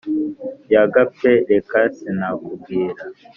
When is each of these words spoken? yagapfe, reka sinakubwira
yagapfe, 0.73 1.31
reka 1.51 1.79
sinakubwira 1.95 3.01